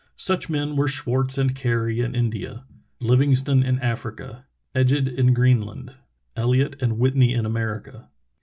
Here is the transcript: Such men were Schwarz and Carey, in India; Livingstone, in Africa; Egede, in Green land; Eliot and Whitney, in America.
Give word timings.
Such 0.17 0.49
men 0.49 0.75
were 0.75 0.87
Schwarz 0.87 1.37
and 1.37 1.55
Carey, 1.55 1.99
in 1.99 2.15
India; 2.15 2.65
Livingstone, 2.99 3.61
in 3.61 3.77
Africa; 3.81 4.47
Egede, 4.73 5.09
in 5.09 5.31
Green 5.31 5.61
land; 5.61 5.95
Eliot 6.35 6.75
and 6.81 6.97
Whitney, 6.97 7.35
in 7.35 7.45
America. 7.45 8.09